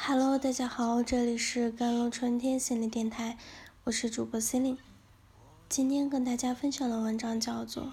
[0.00, 3.36] Hello，大家好，这里是甘露春天心理电台，
[3.82, 4.78] 我是主播 c e l i n e
[5.68, 7.84] 今天跟大家分享的文章叫做《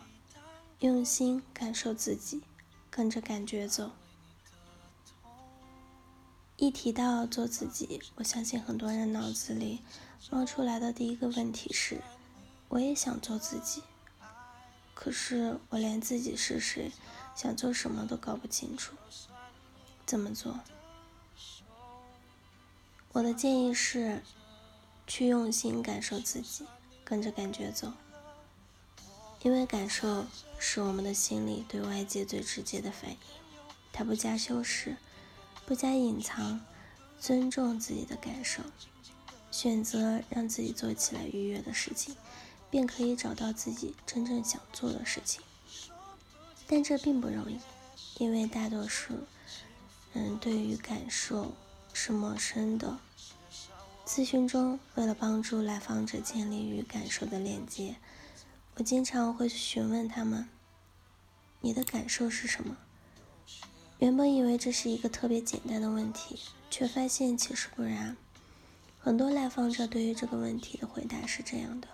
[0.80, 2.44] 用心感受自己，
[2.92, 3.88] 跟着感觉走》。
[6.58, 9.82] 一提到做自己，我相信很多人脑子里
[10.30, 12.02] 冒出来的第一个问题是：
[12.70, 13.82] 我也想做自己，
[14.94, 16.92] 可是我连自己是谁、
[17.36, 18.96] 想做什么都搞不清楚，
[20.06, 20.60] 怎么做？
[23.16, 24.22] 我的建议是，
[25.08, 26.66] 去用心感受自己，
[27.06, 27.94] 跟着感觉走。
[29.42, 30.26] 因为感受
[30.60, 33.18] 是我们的心里对外界最直接的反应，
[33.94, 34.98] 它不加修饰，
[35.66, 36.60] 不加隐藏，
[37.18, 38.62] 尊重自己的感受，
[39.50, 42.18] 选择让自己做起来愉悦的事情，
[42.70, 45.42] 便可以找到自己真正想做的事情。
[46.68, 47.62] 但这并不容易，
[48.18, 49.14] 因为大多数
[50.12, 51.54] 人对于感受
[51.94, 52.98] 是陌生的。
[54.06, 57.96] 咨询中，为了帮助来访者建立与感受的链接，
[58.76, 60.48] 我经常会询问他们
[61.62, 62.78] ：“你的感受是什么？”
[63.98, 66.40] 原本以为这是一个特别简单的问题，
[66.70, 68.16] 却发现其实不然。
[69.00, 71.88] 很多来访者对于这个问题的回答是这样的：“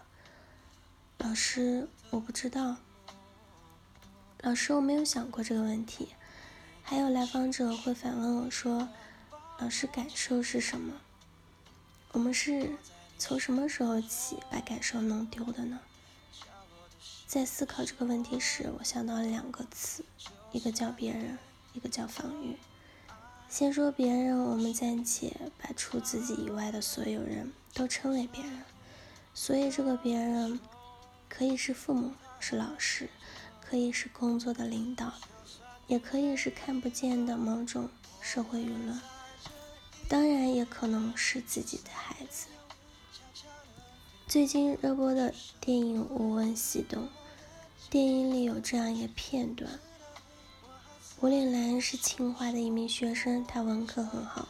[1.20, 2.76] 老师，我不知道。
[4.44, 6.10] ”“老师，我没有想过这个问题。”
[6.84, 8.90] 还有来访者会反问我说
[9.60, 11.00] ：“老师，感受是什么？”
[12.14, 12.70] 我们是
[13.18, 15.80] 从什么时候起把感受弄丢的呢？
[17.26, 20.04] 在思考这个问题时，我想到了两个词，
[20.52, 21.38] 一个叫别人，
[21.72, 22.58] 一个叫防御。
[23.48, 28.62] 先说别人，我们暂且把除自己以外的所有人都称为别人。
[29.34, 30.60] 所以这个别人
[31.30, 33.10] 可以是父母，是老师，
[33.62, 35.14] 可以是工作的领导，
[35.88, 39.00] 也可以是看不见的某种社会舆论。
[40.12, 42.48] 当然也可能是自己的孩子。
[44.28, 47.04] 最近热播的电影《无问西东》，
[47.90, 49.80] 电影里有这样一个片段：
[51.22, 54.50] 吴岭澜是清华的一名学生，他文科很好，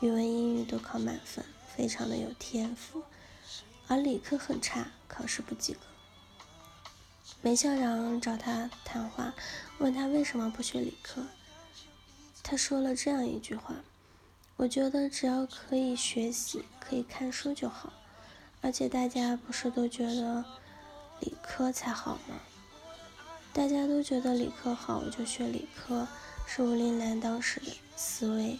[0.00, 1.44] 语文、英语都考满分，
[1.76, 3.02] 非常的有天赋，
[3.88, 5.80] 而理科很差，考试不及格。
[7.42, 9.34] 梅校长找他谈话，
[9.76, 11.26] 问他为什么不学理科，
[12.42, 13.74] 他说了这样一句话。
[14.56, 17.92] 我觉得只要可以学习，可以看书就好。
[18.60, 20.44] 而且大家不是都觉得
[21.20, 22.40] 理科才好吗？
[23.52, 26.06] 大家都觉得理科好，我就学理科，
[26.46, 28.58] 是吴林兰当时的思维。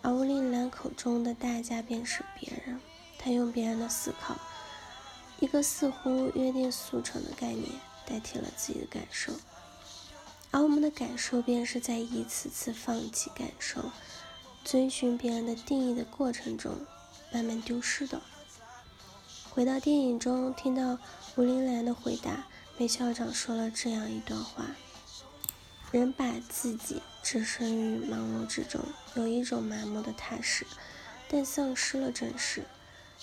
[0.00, 2.80] 而吴林兰口中的大家便是别人，
[3.18, 4.36] 他用别人的思考，
[5.40, 7.68] 一个似乎约定俗成的概念，
[8.06, 9.32] 代替了自己的感受。
[10.50, 13.90] 而我们的感受，便是在一次次放弃感受。
[14.70, 16.84] 遵循别人的定义的过程中，
[17.32, 18.20] 慢慢丢失的。
[19.48, 20.98] 回到电影中，听到
[21.36, 22.46] 吴林兰的回答，
[22.76, 24.76] 梅校长说了这样一段话：
[25.90, 28.82] 人把自己置身于忙碌之中，
[29.14, 30.66] 有一种麻木的踏实，
[31.30, 32.64] 但丧失了真实。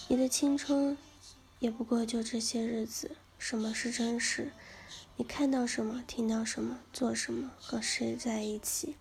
[0.07, 0.97] 你的青春
[1.59, 3.11] 也不过就这些日子。
[3.37, 4.51] 什么是真实？
[5.17, 8.95] 你看到什么，听到什么，做什么，和谁在一起？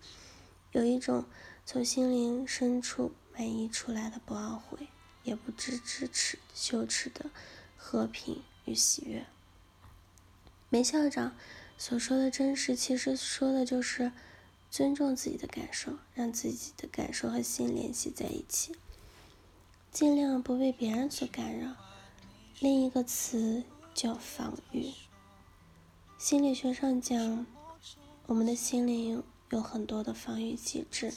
[0.73, 1.25] 有一种。
[1.65, 4.87] 从心灵深处满溢出来的不懊悔，
[5.23, 7.31] 也不知支持羞耻的
[7.75, 9.25] 和平与喜悦。
[10.69, 11.35] 梅校长
[11.75, 14.11] 所说的真实，其实说的就是
[14.69, 18.75] 尊重自己的感受，让自己的感受和心联系在一起，
[19.91, 21.75] 尽量不被别人所干扰。
[22.59, 23.63] 另一个词
[23.95, 24.93] 叫防御。
[26.19, 27.45] 心理学上讲，
[28.27, 31.11] 我们的心灵有很多的防御机制。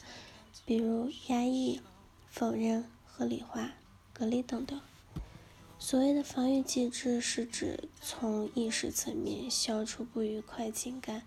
[0.65, 1.81] 比如压抑、
[2.29, 3.73] 否认、合理化、
[4.13, 4.81] 隔离等等。
[5.79, 11.23] 所谓的防御机制，是指从意识层面消除不愉快情感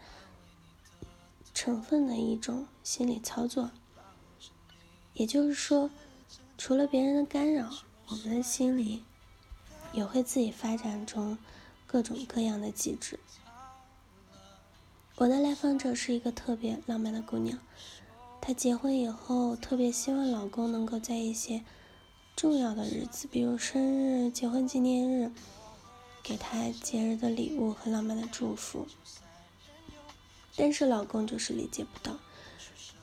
[1.53, 3.71] 成分的一种心理操作。
[5.13, 5.89] 也就是说，
[6.57, 7.69] 除了别人的干扰，
[8.07, 9.03] 我们的心里
[9.93, 11.37] 也会自己发展中
[11.87, 13.19] 各种各样的机制。
[15.15, 17.57] 我的来访者是一个特别浪漫的姑娘。
[18.41, 21.63] 她结婚以后，特别希望老公能够在一些
[22.35, 25.31] 重要的日子，比如生日、结婚纪念日，
[26.23, 28.87] 给她节日的礼物和浪漫的祝福。
[30.55, 32.17] 但是老公就是理解不到，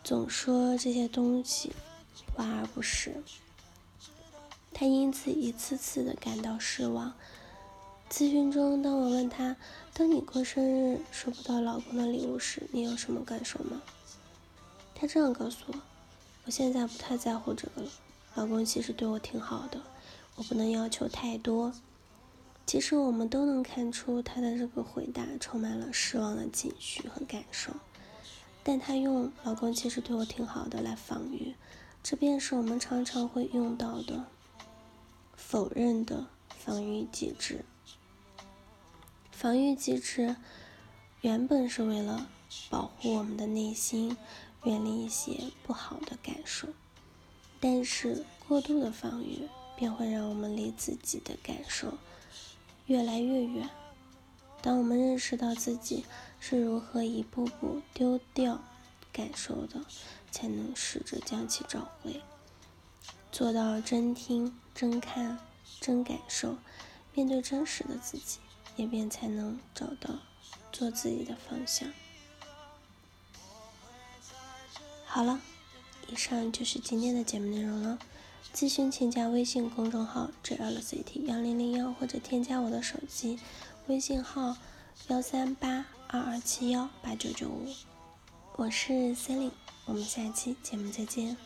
[0.03, 1.73] 总说这些东西
[2.35, 3.23] 华而不实。
[4.75, 7.15] 她因此一次次的感到失望。
[8.11, 9.57] 咨询中，当我问她
[9.95, 13.81] ：“当你过生日收不到老公的礼物时，你有什么感受吗？”
[15.01, 15.75] 他这样告诉我
[16.45, 17.91] ：“我现在不太在乎这个了。
[18.35, 19.81] 老公其实对我挺好的，
[20.35, 21.73] 我不能要求太多。
[22.67, 27.73] 其实我们都能看出他的这个回答充满了失望的情绪和感受，
[28.65, 31.55] 但他用“老公其实对我挺好的”来防御，
[32.03, 34.25] 这便是我们常常会用到的
[35.37, 37.65] 否认的防御机制。
[39.31, 40.35] 防御机制
[41.21, 42.29] 原本是为了
[42.69, 44.17] 保护我们的内心，
[44.65, 46.69] 远离一些不好的感受，
[47.61, 51.95] 但是过度的防御便会让我们离自己的感受
[52.87, 53.69] 越来越远。
[54.61, 56.05] 当我们认识到自己
[56.41, 58.61] 是如何一步步丢掉
[59.13, 59.85] 感受的，
[60.31, 62.21] 才能试着将其找回，
[63.31, 65.39] 做到真听、真看、
[65.81, 66.57] 真感受，
[67.15, 68.39] 面对真实的自己。
[68.77, 70.21] 也便才能找到
[70.71, 71.93] 做自己的方向。
[75.19, 75.41] 好了，
[76.07, 77.99] 以上就是今天的节目内容了。
[78.55, 83.37] 咨询请加微信公众号 “jlct 幺零零幺”或者添加我的手机
[83.89, 84.57] 微信号
[85.09, 87.67] 幺三八二二七幺八九九五。
[88.55, 89.51] 我是 Selin，
[89.87, 91.37] 我们下期节目再见。